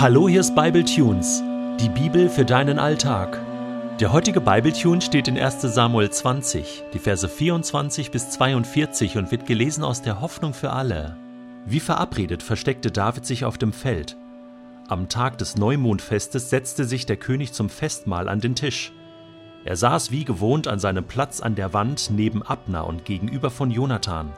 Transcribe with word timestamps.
Hallo, 0.00 0.28
hier 0.28 0.38
ist 0.38 0.54
Bible 0.54 0.84
Tunes, 0.84 1.42
die 1.80 1.88
Bibel 1.88 2.28
für 2.28 2.44
deinen 2.44 2.78
Alltag. 2.78 3.36
Der 3.98 4.12
heutige 4.12 4.40
Bible 4.40 4.72
Tune 4.72 5.00
steht 5.00 5.26
in 5.26 5.36
1. 5.36 5.60
Samuel 5.62 6.08
20, 6.08 6.84
die 6.94 7.00
Verse 7.00 7.28
24 7.28 8.12
bis 8.12 8.30
42 8.30 9.16
und 9.16 9.32
wird 9.32 9.44
gelesen 9.44 9.82
aus 9.82 10.00
der 10.00 10.20
Hoffnung 10.20 10.54
für 10.54 10.70
alle. 10.70 11.16
Wie 11.66 11.80
verabredet 11.80 12.44
versteckte 12.44 12.92
David 12.92 13.26
sich 13.26 13.44
auf 13.44 13.58
dem 13.58 13.72
Feld. 13.72 14.16
Am 14.86 15.08
Tag 15.08 15.36
des 15.38 15.56
Neumondfestes 15.56 16.48
setzte 16.48 16.84
sich 16.84 17.04
der 17.04 17.16
König 17.16 17.52
zum 17.52 17.68
Festmahl 17.68 18.28
an 18.28 18.38
den 18.38 18.54
Tisch. 18.54 18.92
Er 19.64 19.74
saß 19.74 20.12
wie 20.12 20.24
gewohnt 20.24 20.68
an 20.68 20.78
seinem 20.78 21.06
Platz 21.06 21.40
an 21.40 21.56
der 21.56 21.72
Wand 21.72 22.10
neben 22.10 22.44
Abner 22.44 22.86
und 22.86 23.04
gegenüber 23.04 23.50
von 23.50 23.72
Jonathan. 23.72 24.32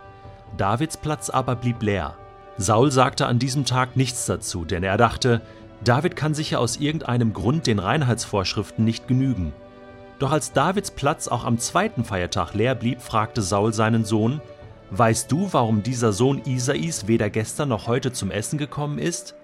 Davids 0.56 0.96
Platz 0.96 1.29
aber 1.29 1.54
blieb 1.54 1.82
leer. 1.82 2.16
Saul 2.61 2.92
sagte 2.92 3.24
an 3.27 3.38
diesem 3.38 3.64
Tag 3.64 3.96
nichts 3.96 4.26
dazu, 4.26 4.66
denn 4.66 4.82
er 4.82 4.98
dachte, 4.98 5.40
David 5.82 6.14
kann 6.14 6.35
sicher 6.35 6.61
aus 6.61 6.76
irgendeinem 6.76 7.32
Grund 7.32 7.66
den 7.66 7.79
Reinheitsvorschriften 7.79 8.85
nicht 8.85 9.08
genügen. 9.08 9.54
Doch 10.18 10.30
als 10.30 10.52
Davids 10.52 10.90
Platz 10.90 11.26
auch 11.26 11.46
am 11.46 11.58
zweiten 11.58 12.04
Feiertag 12.04 12.52
leer 12.52 12.75
blieb, 12.75 13.00
fragte 13.00 13.40
Saul 13.40 13.72
seinen 13.72 14.04
Sohn, 14.04 14.43
Weißt 14.90 15.32
du, 15.32 15.49
warum 15.52 15.82
dieser 15.82 16.12
Sohn 16.12 16.43
Isais 16.44 17.07
weder 17.07 17.30
gestern 17.30 17.71
noch 17.71 17.86
heute 17.86 18.12
zum 18.12 18.30
Essen 18.30 18.58
gekommen 18.58 18.99
ist? 18.99 19.36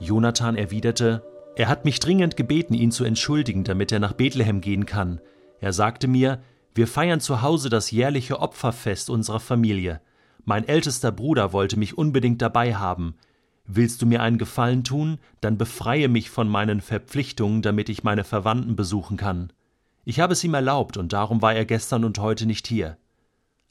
Jonathan 0.00 0.56
erwiderte, 0.56 1.22
Er 1.54 1.68
hat 1.68 1.84
mich 1.84 2.00
dringend 2.00 2.36
gebeten, 2.36 2.74
ihn 2.74 2.90
zu 2.90 3.04
entschuldigen, 3.04 3.62
damit 3.62 3.92
er 3.92 4.00
nach 4.00 4.14
Bethlehem 4.14 4.60
gehen 4.60 4.84
kann. 4.84 5.20
Er 5.60 5.72
sagte 5.72 6.08
mir, 6.08 6.40
wir 6.74 6.88
feiern 6.88 7.20
zu 7.20 7.40
Hause 7.40 7.68
das 7.68 7.92
jährliche 7.92 8.40
Opferfest 8.40 9.10
unserer 9.10 9.38
Familie. 9.38 10.00
Mein 10.44 10.66
ältester 10.66 11.12
Bruder 11.12 11.52
wollte 11.52 11.78
mich 11.78 11.98
unbedingt 11.98 12.40
dabei 12.40 12.74
haben. 12.74 13.14
Willst 13.66 14.00
du 14.00 14.06
mir 14.06 14.22
einen 14.22 14.38
Gefallen 14.38 14.82
tun, 14.82 15.18
dann 15.40 15.58
befreie 15.58 16.08
mich 16.08 16.30
von 16.30 16.48
meinen 16.48 16.80
Verpflichtungen, 16.80 17.60
damit 17.60 17.88
ich 17.90 18.02
meine 18.02 18.24
Verwandten 18.24 18.76
besuchen 18.76 19.16
kann. 19.16 19.52
Ich 20.04 20.20
habe 20.20 20.32
es 20.32 20.42
ihm 20.42 20.54
erlaubt, 20.54 20.96
und 20.96 21.12
darum 21.12 21.42
war 21.42 21.54
er 21.54 21.66
gestern 21.66 22.04
und 22.04 22.18
heute 22.18 22.46
nicht 22.46 22.66
hier. 22.66 22.96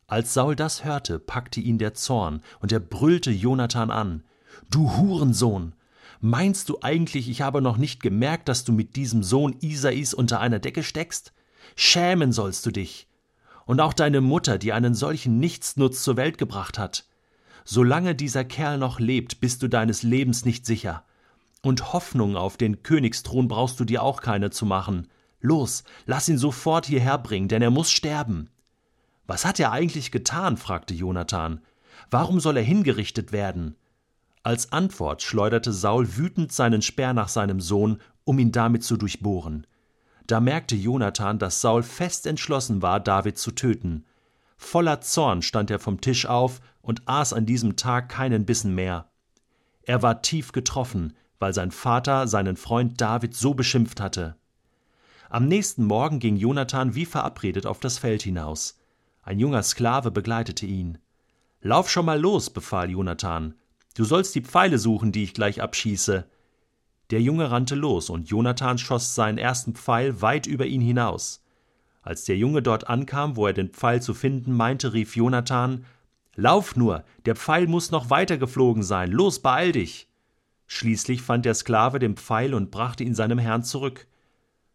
Als 0.06 0.34
Saul 0.36 0.56
das 0.56 0.84
hörte, 0.84 1.18
packte 1.18 1.60
ihn 1.60 1.80
der 1.80 1.95
Zorn, 1.95 2.42
und 2.60 2.72
er 2.72 2.80
brüllte 2.80 3.32
Jonathan 3.32 3.90
an 3.90 4.23
Du 4.70 4.98
Hurensohn. 4.98 5.73
Meinst 6.22 6.70
du 6.70 6.78
eigentlich, 6.82 7.30
ich 7.30 7.42
habe 7.42 7.62
noch 7.62 7.78
nicht 7.78 8.02
gemerkt, 8.02 8.50
dass 8.50 8.64
du 8.64 8.72
mit 8.72 8.95
diesem 8.95 9.23
Sohn 9.23 9.56
Isais 9.62 10.14
unter 10.14 10.40
einer 10.40 10.60
Decke 10.60 10.84
steckst? 10.84 11.34
Schämen 11.76 12.32
sollst 12.32 12.66
du 12.66 12.72
dich 12.72 13.08
und 13.68 13.82
auch 13.82 13.94
deine 13.94 14.22
Mutter, 14.22 14.58
die 14.58 14.73
einen 14.73 14.96
solchen 14.96 15.40
Nichtsnutz 15.40 16.02
zur 16.02 16.18
Welt 16.18 16.40
gebracht 16.40 16.80
hat. 16.80 17.06
Solange 17.64 18.16
dieser 18.16 18.46
Kerl 18.46 18.80
noch 18.80 19.00
lebt, 19.00 19.42
bist 19.42 19.62
du 19.62 19.68
deines 19.68 20.02
Lebens 20.02 20.46
nicht 20.46 20.66
sicher. 20.66 21.04
Und 21.62 21.92
Hoffnung 21.92 22.38
auf 22.38 22.56
den 22.56 22.82
Königsthron 22.82 23.50
brauchst 23.50 23.80
du 23.80 23.84
dir 23.84 24.02
auch 24.02 24.22
keine 24.22 24.50
zu 24.50 24.66
machen. 24.66 25.10
Los, 25.42 25.84
lass 26.06 26.30
ihn 26.30 26.38
sofort 26.38 26.86
hierher 26.86 27.18
bringen, 27.18 27.50
denn 27.50 27.62
er 27.62 27.70
muss 27.70 27.92
sterben. 27.92 28.50
Was 29.28 29.45
hat 29.45 29.60
er 29.60 29.73
eigentlich 29.73 30.12
getan? 30.12 30.56
fragte 30.56 30.94
Jonathan. 30.94 31.60
Warum 32.10 32.40
soll 32.40 32.56
er 32.56 32.64
hingerichtet 32.64 33.34
werden? 33.34 33.76
Als 34.44 34.72
Antwort 34.72 35.22
schleuderte 35.22 35.73
Saul 35.73 36.16
wütend 36.16 36.54
seinen 36.54 36.82
Speer 36.82 37.14
nach 37.14 37.28
seinem 37.28 37.60
Sohn, 37.60 38.00
um 38.23 38.40
ihn 38.40 38.54
damit 38.54 38.84
zu 38.84 38.95
durchbohren. 38.95 39.68
Da 40.28 40.42
merkte 40.42 40.75
Jonathan, 40.75 41.39
dass 41.39 41.61
Saul 41.61 41.83
fest 41.83 42.28
entschlossen 42.28 42.81
war, 42.81 43.00
David 43.00 43.38
zu 43.38 43.52
töten. 43.52 44.06
Voller 44.58 45.02
Zorn 45.02 45.42
stand 45.42 45.72
er 45.72 45.80
vom 45.80 46.02
Tisch 46.02 46.25
auf 46.25 46.59
und 46.81 47.02
aß 47.06 47.33
an 47.33 47.45
diesem 47.45 47.78
Tag 47.78 48.09
keinen 48.09 48.45
Bissen 48.45 48.75
mehr. 48.75 49.09
Er 49.83 50.02
war 50.02 50.22
tief 50.22 50.52
getroffen, 50.52 51.14
weil 51.39 51.53
sein 51.53 51.72
Vater 51.72 52.28
seinen 52.28 52.58
Freund 52.58 53.00
David 53.00 53.36
so 53.36 53.53
beschimpft 53.53 54.02
hatte. 54.02 54.36
Am 55.30 55.48
nächsten 55.48 55.86
Morgen 55.86 56.20
ging 56.20 56.36
Jonathan 56.36 56.95
wie 56.95 57.05
verabredet 57.05 57.66
auf 57.66 57.80
das 57.80 57.98
Feld 57.98 58.23
hinaus. 58.23 58.80
Ein 59.21 59.39
junger 59.39 59.64
Sklave 59.64 60.11
begleitete 60.11 60.66
ihn. 60.66 60.98
Lauf 61.61 61.89
schon 61.89 62.05
mal 62.05 62.20
los, 62.20 62.49
befahl 62.49 62.89
Jonathan. 62.89 63.54
Du 63.95 64.04
sollst 64.04 64.36
die 64.36 64.42
Pfeile 64.42 64.77
suchen, 64.77 65.11
die 65.11 65.23
ich 65.23 65.33
gleich 65.33 65.61
abschieße. 65.61 66.26
Der 67.12 67.22
Junge 67.22 67.52
rannte 67.52 67.76
los, 67.76 68.10
und 68.10 68.30
Jonathan 68.30 68.78
schoss 68.78 69.16
seinen 69.16 69.38
ersten 69.38 69.76
Pfeil 69.76 70.22
weit 70.22 70.45
über 70.45 70.66
ihn 70.66 70.82
hinaus. 70.82 71.42
Als 72.02 72.26
der 72.26 72.38
Junge 72.38 72.62
dort 72.62 72.88
ankam, 72.90 73.36
wo 73.36 73.48
er 73.48 73.54
den 73.54 73.70
Pfeil 73.70 74.02
zu 74.02 74.14
finden 74.14 74.54
meinte, 74.54 74.94
rief 74.94 75.16
Jonathan 75.16 75.86
Lauf 76.40 76.76
nur, 76.76 77.04
der 77.26 77.36
Pfeil 77.36 77.66
muss 77.66 77.90
noch 77.90 78.12
weiter 78.12 78.38
geflogen 78.38 78.84
sein, 78.84 79.12
los, 79.12 79.40
beeil 79.42 79.72
dich. 79.72 80.08
Schließlich 80.67 81.23
fand 81.23 81.46
der 81.46 81.56
Sklave 81.56 81.98
den 81.98 82.16
Pfeil 82.16 82.54
und 82.54 82.70
brachte 82.70 83.04
ihn 83.04 83.16
seinem 83.16 83.40
Herrn 83.40 83.64
zurück. 83.64 84.06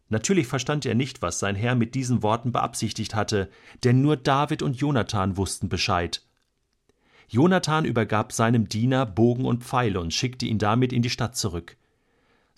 Natürlich 0.08 0.48
verstand 0.48 0.84
er 0.84 0.96
nicht, 0.96 1.22
was 1.22 1.38
sein 1.38 1.54
Herr 1.54 1.76
mit 1.76 1.94
diesen 1.94 2.22
Worten 2.22 2.50
beabsichtigt 2.50 3.14
hatte, 3.14 3.48
denn 3.84 4.02
nur 4.02 4.16
David 4.16 4.62
und 4.62 4.74
Jonathan 4.76 5.36
wussten 5.36 5.68
Bescheid. 5.68 6.22
Jonathan 7.28 7.84
übergab 7.84 8.32
seinem 8.32 8.68
Diener 8.68 9.06
Bogen 9.06 9.44
und 9.44 9.62
Pfeile 9.62 10.00
und 10.00 10.12
schickte 10.12 10.46
ihn 10.46 10.58
damit 10.58 10.92
in 10.92 11.02
die 11.02 11.10
Stadt 11.10 11.36
zurück. 11.36 11.76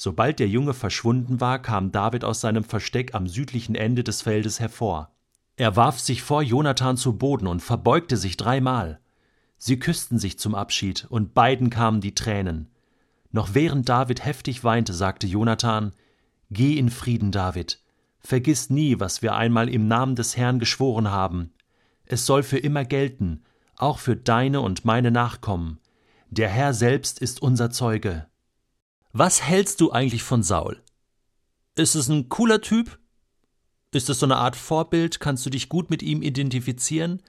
Sobald 0.04 0.38
der 0.38 0.48
Junge 0.48 0.74
verschwunden 0.74 1.40
war, 1.40 1.58
kam 1.58 1.90
David 1.90 2.24
aus 2.24 2.42
seinem 2.42 2.62
Versteck 2.62 3.14
am 3.14 3.26
südlichen 3.26 3.74
Ende 3.74 4.04
des 4.04 4.20
Feldes 4.20 4.60
hervor. 4.60 5.14
Er 5.56 5.76
warf 5.76 5.98
sich 5.98 6.20
vor 6.20 6.42
Jonathan 6.42 6.98
zu 6.98 7.16
Boden 7.16 7.46
und 7.46 7.62
verbeugte 7.62 8.18
sich 8.18 8.36
dreimal. 8.36 9.00
Sie 9.56 9.78
küssten 9.78 10.18
sich 10.18 10.38
zum 10.38 10.54
Abschied, 10.54 11.06
und 11.08 11.32
beiden 11.32 11.70
kamen 11.70 12.02
die 12.02 12.14
Tränen. 12.14 12.68
Noch 13.32 13.54
während 13.54 13.88
David 13.88 14.22
heftig 14.22 14.62
weinte, 14.62 14.92
sagte 14.92 15.26
Jonathan 15.26 15.94
Geh 16.50 16.76
in 16.76 16.90
Frieden, 16.90 17.32
David. 17.32 17.80
Vergiss 18.18 18.68
nie, 18.68 19.00
was 19.00 19.22
wir 19.22 19.34
einmal 19.34 19.70
im 19.70 19.88
Namen 19.88 20.16
des 20.16 20.36
Herrn 20.36 20.58
geschworen 20.58 21.10
haben. 21.10 21.54
Es 22.04 22.26
soll 22.26 22.42
für 22.42 22.58
immer 22.58 22.84
gelten, 22.84 23.42
auch 23.76 23.98
für 24.00 24.16
deine 24.16 24.60
und 24.60 24.84
meine 24.84 25.10
Nachkommen. 25.10 25.80
Der 26.28 26.50
Herr 26.50 26.74
selbst 26.74 27.20
ist 27.20 27.40
unser 27.40 27.70
Zeuge. 27.70 28.26
Was 29.16 29.42
hältst 29.42 29.80
du 29.80 29.92
eigentlich 29.92 30.24
von 30.24 30.42
Saul? 30.42 30.82
Ist 31.76 31.94
es 31.94 32.08
ein 32.08 32.28
cooler 32.28 32.60
Typ? 32.60 32.98
Ist 33.92 34.10
es 34.10 34.18
so 34.18 34.26
eine 34.26 34.38
Art 34.38 34.56
Vorbild? 34.56 35.20
Kannst 35.20 35.46
du 35.46 35.50
dich 35.50 35.68
gut 35.68 35.88
mit 35.88 36.02
ihm 36.02 36.20
identifizieren? 36.20 37.22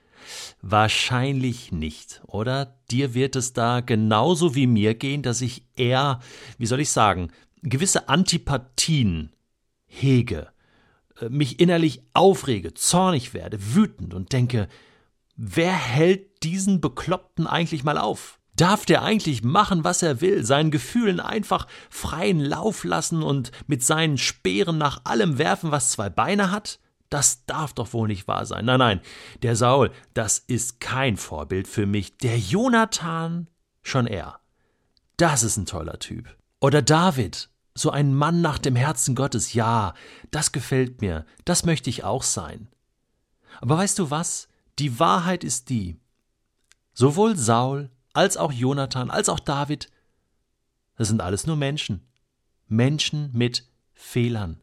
Wahrscheinlich 0.63 1.71
nicht, 1.71 2.23
oder? 2.25 2.79
Dir 2.89 3.13
wird 3.13 3.35
es 3.35 3.53
da 3.53 3.81
genauso 3.81 4.55
wie 4.55 4.65
mir 4.65 4.95
gehen, 4.95 5.21
dass 5.21 5.41
ich 5.41 5.67
eher, 5.75 6.21
wie 6.57 6.65
soll 6.65 6.79
ich 6.79 6.89
sagen, 6.89 7.29
gewisse 7.61 8.09
Antipathien 8.09 9.31
hege, 9.85 10.47
äh, 11.21 11.29
mich 11.29 11.59
innerlich 11.59 12.01
aufrege, 12.15 12.73
zornig 12.73 13.35
werde, 13.35 13.59
wütend 13.75 14.15
und 14.15 14.33
denke, 14.33 14.69
wer 15.35 15.73
hält 15.73 16.41
diesen 16.41 16.81
Bekloppten 16.81 17.45
eigentlich 17.45 17.83
mal 17.83 17.99
auf? 17.99 18.39
Darf 18.55 18.85
der 18.85 19.03
eigentlich 19.03 19.43
machen, 19.43 19.83
was 19.83 20.01
er 20.01 20.21
will, 20.21 20.45
seinen 20.45 20.71
Gefühlen 20.71 21.19
einfach 21.19 21.67
freien 21.89 22.39
Lauf 22.39 22.83
lassen 22.85 23.21
und 23.21 23.51
mit 23.67 23.83
seinen 23.83 24.17
Speeren 24.17 24.77
nach 24.77 25.01
allem 25.03 25.37
werfen, 25.37 25.71
was 25.71 25.91
zwei 25.91 26.09
Beine 26.09 26.51
hat? 26.51 26.79
Das 27.09 27.45
darf 27.45 27.73
doch 27.73 27.93
wohl 27.93 28.07
nicht 28.07 28.27
wahr 28.27 28.45
sein. 28.45 28.65
Nein, 28.65 28.79
nein, 28.79 29.01
der 29.43 29.55
Saul, 29.55 29.91
das 30.13 30.39
ist 30.39 30.79
kein 30.79 31.17
Vorbild 31.17 31.67
für 31.67 31.85
mich. 31.85 32.17
Der 32.17 32.39
Jonathan 32.39 33.47
schon 33.83 34.07
er. 34.07 34.39
Das 35.17 35.43
ist 35.43 35.57
ein 35.57 35.65
toller 35.65 35.99
Typ. 35.99 36.35
Oder 36.59 36.81
David, 36.81 37.49
so 37.73 37.91
ein 37.91 38.13
Mann 38.13 38.41
nach 38.41 38.57
dem 38.57 38.75
Herzen 38.75 39.15
Gottes. 39.15 39.53
Ja, 39.53 39.93
das 40.31 40.51
gefällt 40.51 41.01
mir. 41.01 41.25
Das 41.43 41.65
möchte 41.65 41.89
ich 41.89 42.03
auch 42.03 42.23
sein. 42.23 42.69
Aber 43.61 43.77
weißt 43.77 43.99
du 43.99 44.09
was? 44.09 44.47
Die 44.79 44.99
Wahrheit 44.99 45.43
ist 45.43 45.69
die. 45.69 45.97
Sowohl 46.93 47.35
Saul 47.35 47.91
als 48.15 48.37
auch 48.37 48.51
Jonathan, 48.51 49.11
als 49.11 49.29
auch 49.29 49.39
David, 49.39 49.89
das 50.97 51.09
sind 51.09 51.21
alles 51.21 51.45
nur 51.45 51.55
Menschen. 51.55 52.07
Menschen 52.67 53.29
mit 53.33 53.67
Fehlern. 53.93 54.61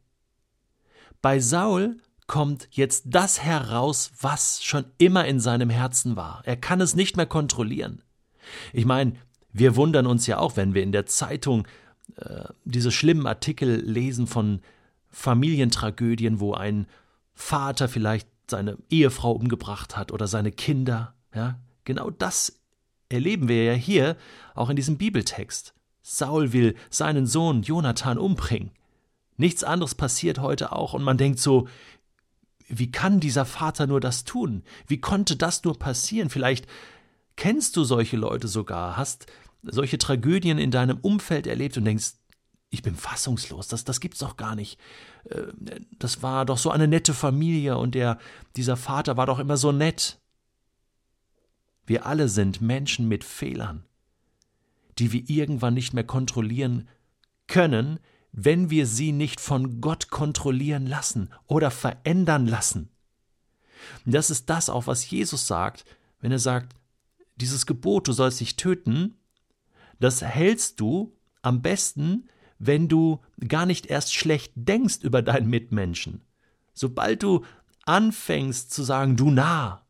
Bei 1.21 1.39
Saul 1.39 2.01
kommt 2.27 2.69
jetzt 2.71 3.05
das 3.07 3.43
heraus, 3.43 4.13
was 4.21 4.65
schon 4.65 4.87
immer 4.99 5.27
in 5.27 5.39
seinem 5.39 5.71
Herzen 5.71 6.17
war. 6.17 6.43
Er 6.45 6.57
kann 6.57 6.81
es 6.81 6.95
nicht 6.95 7.17
mehr 7.17 7.27
kontrollieren. 7.27 8.03
Ich 8.73 8.87
meine, 8.87 9.13
wir 9.53 9.77
wundern 9.77 10.07
uns 10.07 10.27
ja 10.27 10.39
auch, 10.39 10.57
wenn 10.57 10.75
wir 10.75 10.83
in 10.83 10.93
der 10.93 11.07
Zeitung 11.07 11.69
äh, 12.17 12.45
diese 12.65 12.91
schlimmen 12.91 13.27
Artikel 13.27 13.83
lesen 13.85 14.27
von 14.27 14.61
Familientragödien, 15.11 16.41
wo 16.41 16.55
ein 16.55 16.87
Vater 17.35 17.89
vielleicht 17.89 18.29
seine 18.49 18.79
Ehefrau 18.89 19.33
umgebracht 19.33 19.97
hat 19.97 20.11
oder 20.11 20.27
seine 20.27 20.53
Kinder. 20.53 21.15
Ja, 21.35 21.61
genau 21.85 22.11
das 22.11 22.62
erleben 23.13 23.49
wir 23.49 23.65
ja 23.65 23.73
hier 23.73 24.17
auch 24.55 24.71
in 24.71 24.77
diesem 24.77 24.99
Bibeltext. 24.99 25.75
Saul 26.03 26.53
will 26.53 26.75
seinen 26.91 27.27
Sohn 27.27 27.63
Jonathan 27.63 28.19
umbringen. 28.19 28.71
Nichts 29.37 29.65
anderes 29.65 29.95
passiert 29.95 30.39
heute 30.39 30.73
auch, 30.73 30.95
und 30.95 31.03
man 31.03 31.19
denkt 31.19 31.39
so, 31.39 31.69
wie 32.69 32.91
kann 32.91 33.21
dieser 33.21 33.45
Vater 33.45 33.87
nur 33.87 34.01
das 34.01 34.25
tun? 34.25 34.63
Wie 34.87 35.01
konnte 35.01 35.37
das 35.37 35.65
nur 35.65 35.79
passieren? 35.79 36.31
Vielleicht 36.31 36.67
kennst 37.37 37.77
du 37.77 37.85
solche 37.85 38.17
Leute 38.17 38.49
sogar, 38.49 38.97
hast 38.97 39.27
solche 39.63 39.99
Tragödien 39.99 40.59
in 40.59 40.71
deinem 40.71 40.99
Umfeld 40.99 41.47
erlebt 41.47 41.77
und 41.77 41.85
denkst, 41.85 42.15
ich 42.71 42.83
bin 42.83 42.97
fassungslos, 42.97 43.69
das, 43.69 43.85
das 43.85 44.01
gibt's 44.01 44.21
doch 44.21 44.39
gar 44.39 44.55
nicht. 44.55 44.81
Äh, 45.25 45.53
das 45.99 46.23
war 46.23 46.47
doch 46.47 46.57
so 46.57 46.71
eine 46.71 46.89
nette 46.89 47.13
Familie 47.13 47.77
und 47.77 47.95
der, 47.95 48.19
dieser 48.57 48.77
Vater 48.77 49.17
war 49.17 49.27
doch 49.27 49.39
immer 49.39 49.59
so 49.59 49.73
nett. 49.73 50.19
Wir 51.87 52.07
alle 52.07 52.29
sind 52.29 52.61
Menschen 52.61 53.09
mit 53.09 53.25
Fehlern, 53.25 53.85
die 54.99 55.13
wir 55.13 55.29
irgendwann 55.29 55.75
nicht 55.75 55.93
mehr 55.93 56.05
kontrollieren 56.05 56.89
können, 57.47 57.99
wenn 58.33 58.71
wir 58.71 58.87
sie 58.87 59.13
nicht 59.13 59.41
von 59.41 59.81
Gott 59.81 60.09
kontrollieren 60.09 60.87
lassen 60.87 61.31
oder 61.47 61.71
verändern 61.71 62.47
lassen. 62.47 62.89
Das 64.07 64.31
ist 64.31 64.49
das 64.49 64.71
auch, 64.71 64.87
was 64.87 65.09
Jesus 65.11 65.47
sagt, 65.47 65.85
wenn 66.21 66.33
er 66.33 66.39
sagt, 66.39 66.75
dieses 67.37 67.67
Gebot, 67.67 68.09
du 68.09 68.13
sollst 68.13 68.41
dich 68.41 68.57
töten, 68.57 69.17
das 69.99 70.23
hältst 70.23 70.81
du 70.81 71.17
am 71.43 71.63
besten, 71.63 72.29
wenn 72.59 72.89
du 72.89 73.21
gar 73.47 73.67
nicht 73.67 73.87
erst 73.87 74.15
schlecht 74.15 74.53
denkst 74.55 74.99
über 75.03 75.21
deinen 75.21 75.51
Mitmenschen. 75.51 76.23
Sobald 76.75 77.23
du 77.23 77.45
anfängst 77.85 78.73
zu 78.73 78.85
sagen, 78.85 79.17
du 79.17 79.31
nah, 79.31 79.85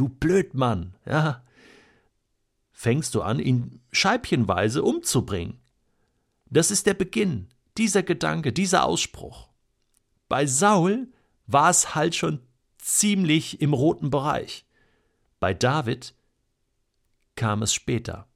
du 0.00 0.08
Blödmann, 0.08 0.94
ja, 1.04 1.44
fängst 2.72 3.14
du 3.14 3.20
an, 3.20 3.38
ihn 3.38 3.82
scheibchenweise 3.92 4.82
umzubringen. 4.82 5.60
Das 6.46 6.70
ist 6.70 6.86
der 6.86 6.94
Beginn, 6.94 7.48
dieser 7.76 8.02
Gedanke, 8.02 8.54
dieser 8.54 8.84
Ausspruch. 8.84 9.50
Bei 10.26 10.46
Saul 10.46 11.12
war 11.46 11.68
es 11.68 11.94
halt 11.94 12.14
schon 12.16 12.40
ziemlich 12.78 13.60
im 13.60 13.74
roten 13.74 14.08
Bereich. 14.08 14.64
Bei 15.38 15.52
David 15.52 16.14
kam 17.36 17.62
es 17.62 17.74
später. 17.74 18.26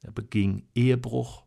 Er 0.00 0.10
beging 0.10 0.66
Ehebruch, 0.74 1.44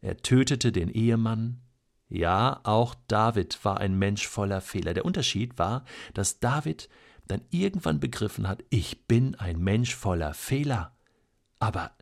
er 0.00 0.16
tötete 0.16 0.72
den 0.72 0.88
Ehemann. 0.88 1.60
Ja, 2.08 2.60
auch 2.64 2.96
David 3.06 3.64
war 3.64 3.78
ein 3.78 3.96
Mensch 3.96 4.26
voller 4.26 4.60
Fehler. 4.60 4.92
Der 4.92 5.04
Unterschied 5.04 5.56
war, 5.56 5.84
dass 6.14 6.40
David 6.40 6.88
dann 7.26 7.42
irgendwann 7.50 8.00
begriffen 8.00 8.48
hat, 8.48 8.64
ich 8.70 9.06
bin 9.06 9.34
ein 9.36 9.58
Mensch 9.58 9.94
voller 9.94 10.34
Fehler. 10.34 10.96
Aber 11.58 11.92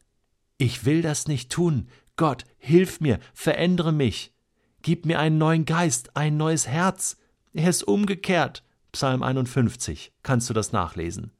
ich 0.58 0.84
will 0.84 1.02
das 1.02 1.28
nicht 1.28 1.50
tun. 1.50 1.88
Gott, 2.16 2.44
hilf 2.58 3.00
mir, 3.00 3.18
verändere 3.34 3.92
mich. 3.92 4.34
Gib 4.82 5.06
mir 5.06 5.18
einen 5.18 5.38
neuen 5.38 5.64
Geist, 5.64 6.16
ein 6.16 6.36
neues 6.36 6.66
Herz. 6.66 7.16
Er 7.52 7.70
ist 7.70 7.84
umgekehrt. 7.84 8.64
Psalm 8.92 9.22
51. 9.22 10.12
Kannst 10.22 10.50
du 10.50 10.54
das 10.54 10.72
nachlesen? 10.72 11.32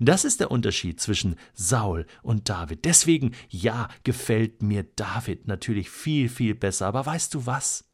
Das 0.00 0.24
ist 0.24 0.40
der 0.40 0.50
Unterschied 0.50 1.00
zwischen 1.00 1.36
Saul 1.54 2.06
und 2.22 2.48
David. 2.48 2.84
Deswegen, 2.84 3.34
ja, 3.48 3.88
gefällt 4.04 4.62
mir 4.62 4.84
David 4.84 5.46
natürlich 5.46 5.90
viel, 5.90 6.28
viel 6.28 6.54
besser. 6.54 6.86
Aber 6.86 7.04
weißt 7.06 7.34
du 7.34 7.46
was? 7.46 7.84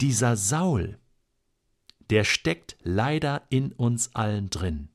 Dieser 0.00 0.36
Saul, 0.36 0.98
der 2.12 2.24
steckt 2.24 2.76
leider 2.82 3.40
in 3.48 3.72
uns 3.72 4.14
allen 4.14 4.50
drin. 4.50 4.90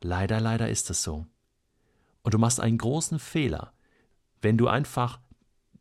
Leider, 0.00 0.40
leider 0.40 0.70
ist 0.70 0.88
es 0.88 1.02
so. 1.02 1.26
Und 2.22 2.32
du 2.32 2.38
machst 2.38 2.58
einen 2.58 2.78
großen 2.78 3.18
Fehler, 3.18 3.74
wenn 4.40 4.56
du 4.56 4.68
einfach 4.68 5.20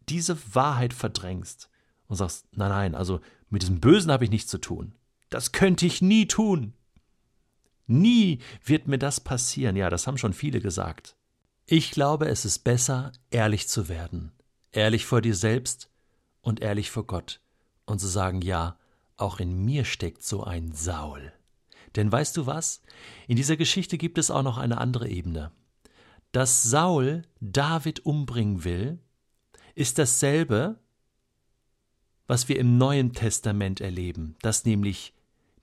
diese 0.10 0.38
Wahrheit 0.54 0.94
verdrängst 0.94 1.70
und 2.08 2.18
sagst, 2.18 2.50
nein, 2.52 2.68
nein, 2.68 2.96
also 2.96 3.22
mit 3.50 3.62
diesem 3.62 3.80
Bösen 3.80 4.12
habe 4.12 4.26
ich 4.26 4.30
nichts 4.30 4.52
zu 4.52 4.58
tun. 4.58 4.94
Das 5.30 5.54
könnte 5.54 5.86
ich 5.86 6.02
nie 6.02 6.28
tun. 6.28 6.74
Nie 7.86 8.40
wird 8.66 8.90
mir 8.90 9.00
das 9.00 9.22
passieren. 9.22 9.78
Ja, 9.78 9.90
das 9.90 10.06
haben 10.06 10.18
schon 10.18 10.34
viele 10.34 10.60
gesagt. 10.60 11.16
Ich 11.66 11.92
glaube, 11.92 12.28
es 12.28 12.44
ist 12.44 12.66
besser, 12.66 13.14
ehrlich 13.30 13.70
zu 13.70 13.88
werden. 13.88 14.34
Ehrlich 14.74 15.06
vor 15.06 15.22
dir 15.22 15.34
selbst 15.34 15.90
und 16.42 16.60
ehrlich 16.60 16.92
vor 16.92 17.08
Gott. 17.08 17.40
Und 17.86 18.00
zu 18.00 18.08
sagen, 18.08 18.42
ja, 18.42 18.78
auch 19.18 19.40
in 19.40 19.66
mir 19.66 19.84
steckt 19.86 20.24
so 20.24 20.44
ein 20.44 20.72
Saul. 20.72 21.34
Denn 21.96 22.12
weißt 22.12 22.38
du 22.38 22.46
was? 22.46 22.82
In 23.28 23.36
dieser 23.36 23.58
Geschichte 23.58 23.98
gibt 23.98 24.18
es 24.18 24.32
auch 24.32 24.44
noch 24.44 24.58
eine 24.58 24.78
andere 24.78 25.10
Ebene. 25.10 25.52
Dass 26.32 26.64
Saul 26.64 27.24
David 27.40 28.06
umbringen 28.06 28.64
will, 28.64 29.00
ist 29.76 29.98
dasselbe, 29.98 30.80
was 32.28 32.50
wir 32.50 32.60
im 32.60 32.78
Neuen 32.78 33.14
Testament 33.14 33.82
erleben, 33.82 34.36
dass 34.42 34.66
nämlich 34.66 35.14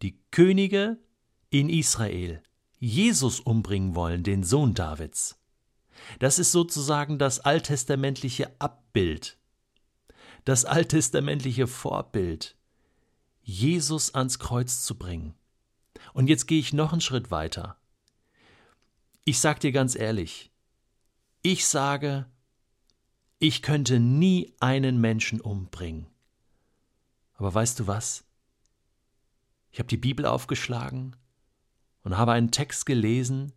die 0.02 0.18
Könige 0.30 0.98
in 1.50 1.68
Israel 1.68 2.42
Jesus 2.78 3.40
umbringen 3.40 3.94
wollen, 3.94 4.22
den 4.22 4.42
Sohn 4.42 4.74
Davids. 4.74 5.38
Das 6.18 6.38
ist 6.38 6.52
sozusagen 6.52 7.18
das 7.18 7.40
alttestamentliche 7.40 8.50
Abbild, 8.60 9.38
das 10.44 10.64
alttestamentliche 10.64 11.66
Vorbild, 11.66 12.56
Jesus 13.44 14.14
ans 14.14 14.38
Kreuz 14.38 14.82
zu 14.82 14.96
bringen. 14.96 15.34
Und 16.14 16.28
jetzt 16.28 16.46
gehe 16.46 16.58
ich 16.58 16.72
noch 16.72 16.92
einen 16.92 17.00
Schritt 17.00 17.30
weiter. 17.30 17.76
Ich 19.24 19.38
sage 19.38 19.60
dir 19.60 19.72
ganz 19.72 19.94
ehrlich, 19.94 20.50
ich 21.42 21.66
sage, 21.66 22.26
ich 23.38 23.62
könnte 23.62 24.00
nie 24.00 24.54
einen 24.60 24.98
Menschen 25.00 25.40
umbringen. 25.40 26.06
Aber 27.34 27.52
weißt 27.52 27.80
du 27.80 27.86
was? 27.86 28.24
Ich 29.70 29.78
habe 29.78 29.88
die 29.88 29.98
Bibel 29.98 30.24
aufgeschlagen 30.24 31.16
und 32.02 32.16
habe 32.16 32.32
einen 32.32 32.50
Text 32.50 32.86
gelesen, 32.86 33.52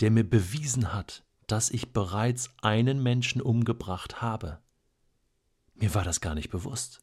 der 0.00 0.10
mir 0.10 0.28
bewiesen 0.28 0.92
hat, 0.92 1.24
dass 1.46 1.70
ich 1.70 1.92
bereits 1.92 2.50
einen 2.62 3.02
Menschen 3.02 3.40
umgebracht 3.40 4.22
habe. 4.22 4.60
Mir 5.74 5.94
war 5.94 6.04
das 6.04 6.20
gar 6.20 6.34
nicht 6.34 6.50
bewusst. 6.50 7.00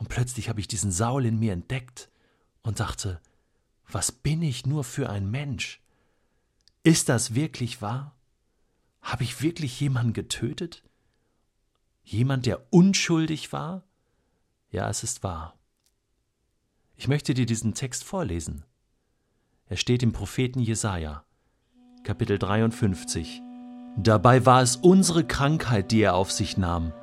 Und 0.00 0.08
plötzlich 0.08 0.48
habe 0.48 0.60
ich 0.60 0.66
diesen 0.66 0.90
Saul 0.90 1.26
in 1.26 1.38
mir 1.38 1.52
entdeckt 1.52 2.08
und 2.62 2.80
dachte, 2.80 3.20
was 3.86 4.10
bin 4.10 4.40
ich 4.40 4.64
nur 4.64 4.82
für 4.82 5.10
ein 5.10 5.30
Mensch? 5.30 5.82
Ist 6.82 7.10
das 7.10 7.34
wirklich 7.34 7.82
wahr? 7.82 8.16
Habe 9.02 9.24
ich 9.24 9.42
wirklich 9.42 9.78
jemanden 9.78 10.14
getötet? 10.14 10.82
Jemand, 12.02 12.46
der 12.46 12.72
unschuldig 12.72 13.52
war? 13.52 13.82
Ja, 14.70 14.88
es 14.88 15.02
ist 15.02 15.22
wahr. 15.22 15.58
Ich 16.96 17.06
möchte 17.06 17.34
dir 17.34 17.44
diesen 17.44 17.74
Text 17.74 18.02
vorlesen. 18.02 18.64
Er 19.66 19.76
steht 19.76 20.02
im 20.02 20.12
Propheten 20.12 20.60
Jesaja, 20.60 21.24
Kapitel 22.04 22.38
53. 22.38 23.42
Dabei 23.98 24.46
war 24.46 24.62
es 24.62 24.76
unsere 24.76 25.26
Krankheit, 25.26 25.90
die 25.90 26.00
er 26.00 26.14
auf 26.14 26.32
sich 26.32 26.56
nahm. 26.56 26.94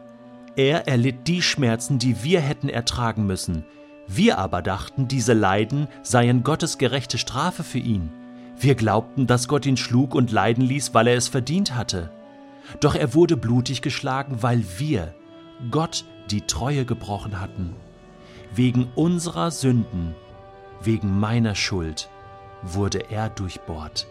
Er 0.58 0.88
erlitt 0.88 1.28
die 1.28 1.44
Schmerzen, 1.44 2.00
die 2.00 2.24
wir 2.24 2.42
hätten 2.42 2.68
ertragen 2.68 3.28
müssen. 3.28 3.64
Wir 4.08 4.40
aber 4.40 4.64
dachten, 4.64 5.08
diese 5.08 5.34
Leiden 5.34 5.88
seien 6.02 6.44
Gottes 6.44 6.80
gerechte 6.80 7.20
Strafe 7.20 7.64
für 7.64 7.78
ihn. 7.78 8.12
Wir 8.60 8.74
glaubten, 8.74 9.28
dass 9.28 9.48
Gott 9.48 9.68
ihn 9.68 9.78
schlug 9.78 10.16
und 10.16 10.32
leiden 10.32 10.64
ließ, 10.64 10.96
weil 10.96 11.06
er 11.06 11.16
es 11.16 11.28
verdient 11.28 11.76
hatte. 11.76 12.10
Doch 12.80 12.96
er 12.96 13.14
wurde 13.14 13.38
blutig 13.38 13.84
geschlagen, 13.84 14.42
weil 14.42 14.66
wir 14.80 15.14
Gott 15.70 16.06
die 16.32 16.42
Treue 16.42 16.86
gebrochen 16.86 17.40
hatten. 17.40 17.76
Wegen 18.56 18.88
unserer 18.96 19.52
Sünden, 19.52 20.16
wegen 20.82 21.20
meiner 21.20 21.54
Schuld 21.54 22.10
wurde 22.64 23.12
er 23.12 23.30
durchbohrt. 23.30 24.08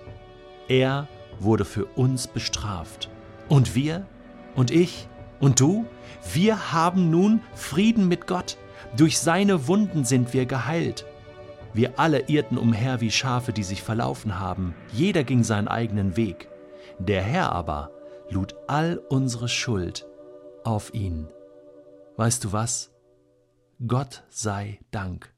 Er 0.69 1.09
wurde 1.41 1.65
für 1.65 1.87
uns 1.87 2.29
bestraft. 2.29 3.11
Und 3.49 3.75
wir? 3.75 4.07
Und 4.55 4.71
ich? 4.71 5.09
Und 5.41 5.61
du? 5.61 5.87
Wir 6.33 6.73
haben 6.73 7.11
nun 7.11 7.41
Frieden 7.55 8.09
mit 8.09 8.27
Gott. 8.27 8.57
Durch 8.97 9.19
seine 9.19 9.69
Wunden 9.69 10.05
sind 10.05 10.33
wir 10.33 10.47
geheilt. 10.47 11.07
Wir 11.75 11.99
alle 11.99 12.29
irrten 12.29 12.57
umher 12.57 13.01
wie 13.01 13.11
Schafe, 13.11 13.53
die 13.53 13.63
sich 13.63 13.83
verlaufen 13.83 14.39
haben. 14.39 14.75
Jeder 14.93 15.25
ging 15.25 15.45
seinen 15.45 15.69
eigenen 15.69 16.17
Weg. 16.17 16.49
Der 16.99 17.23
Herr 17.23 17.53
aber 17.53 17.91
lud 18.31 18.55
all 18.67 18.99
unsere 19.11 19.49
Schuld 19.49 20.07
auf 20.65 20.95
ihn. 20.95 21.29
Weißt 22.17 22.45
du 22.45 22.53
was? 22.53 22.93
Gott 23.87 24.25
sei 24.31 24.81
Dank. 24.91 25.36